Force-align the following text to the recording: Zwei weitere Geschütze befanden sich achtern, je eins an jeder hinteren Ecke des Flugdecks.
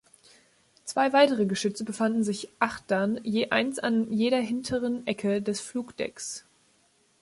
Zwei 0.83 1.13
weitere 1.13 1.45
Geschütze 1.45 1.83
befanden 1.85 2.23
sich 2.23 2.49
achtern, 2.57 3.19
je 3.23 3.51
eins 3.51 3.77
an 3.77 4.11
jeder 4.11 4.39
hinteren 4.39 5.05
Ecke 5.05 5.43
des 5.43 5.61
Flugdecks. 5.61 6.43